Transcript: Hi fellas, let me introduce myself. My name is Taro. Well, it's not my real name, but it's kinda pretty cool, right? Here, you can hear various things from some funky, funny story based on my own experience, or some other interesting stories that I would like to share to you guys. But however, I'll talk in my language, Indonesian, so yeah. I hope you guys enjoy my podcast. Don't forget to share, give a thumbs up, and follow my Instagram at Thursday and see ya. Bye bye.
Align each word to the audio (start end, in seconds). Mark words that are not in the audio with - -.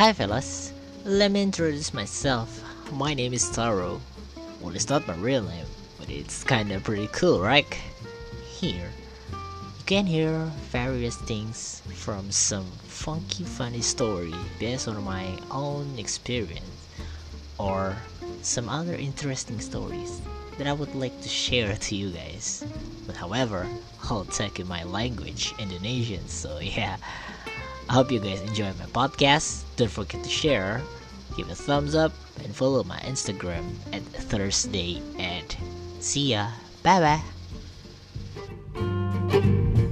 Hi 0.00 0.14
fellas, 0.14 0.72
let 1.04 1.30
me 1.30 1.42
introduce 1.42 1.92
myself. 1.92 2.64
My 2.90 3.12
name 3.12 3.34
is 3.34 3.50
Taro. 3.50 4.00
Well, 4.58 4.74
it's 4.74 4.88
not 4.88 5.06
my 5.06 5.12
real 5.16 5.42
name, 5.42 5.66
but 5.98 6.08
it's 6.08 6.42
kinda 6.42 6.80
pretty 6.80 7.08
cool, 7.08 7.38
right? 7.38 7.66
Here, 8.48 8.90
you 9.30 9.84
can 9.84 10.06
hear 10.06 10.50
various 10.72 11.16
things 11.16 11.82
from 11.96 12.30
some 12.30 12.64
funky, 12.88 13.44
funny 13.44 13.82
story 13.82 14.32
based 14.58 14.88
on 14.88 15.04
my 15.04 15.36
own 15.50 15.98
experience, 15.98 16.88
or 17.58 17.94
some 18.40 18.70
other 18.70 18.94
interesting 18.94 19.60
stories 19.60 20.22
that 20.56 20.66
I 20.66 20.72
would 20.72 20.94
like 20.94 21.20
to 21.20 21.28
share 21.28 21.76
to 21.76 21.94
you 21.94 22.08
guys. 22.08 22.64
But 23.06 23.16
however, 23.16 23.66
I'll 24.08 24.24
talk 24.24 24.60
in 24.60 24.66
my 24.66 24.82
language, 24.82 25.52
Indonesian, 25.58 26.26
so 26.26 26.58
yeah. 26.62 26.96
I 27.90 27.94
hope 27.94 28.12
you 28.12 28.20
guys 28.20 28.40
enjoy 28.42 28.70
my 28.78 28.86
podcast. 28.94 29.64
Don't 29.74 29.90
forget 29.90 30.22
to 30.22 30.30
share, 30.30 30.80
give 31.36 31.50
a 31.50 31.56
thumbs 31.56 31.96
up, 31.96 32.12
and 32.38 32.54
follow 32.54 32.84
my 32.84 33.00
Instagram 33.00 33.66
at 33.92 34.02
Thursday 34.30 35.02
and 35.18 35.56
see 35.98 36.30
ya. 36.30 36.50
Bye 36.84 37.20
bye. 38.78 39.86